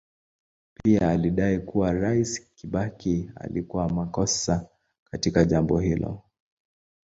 Pia 0.83 1.09
alidai 1.09 1.59
kuwa 1.59 1.91
Rais 1.93 2.47
Kibaki 2.55 3.31
alikuwa 3.35 3.89
makosa 3.89 4.69
katika 5.11 5.45
jambo 5.45 5.79
hilo. 5.79 6.21